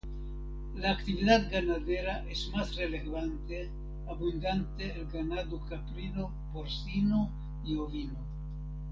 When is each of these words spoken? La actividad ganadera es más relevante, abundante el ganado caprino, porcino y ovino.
La 0.77 0.93
actividad 0.93 1.51
ganadera 1.51 2.25
es 2.27 2.49
más 2.49 2.75
relevante, 2.75 3.69
abundante 4.07 4.93
el 4.99 5.05
ganado 5.05 5.61
caprino, 5.69 6.33
porcino 6.51 7.29
y 7.63 7.75
ovino. 7.77 8.17